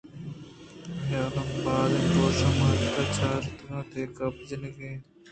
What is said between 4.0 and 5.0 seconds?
گپ جَتگ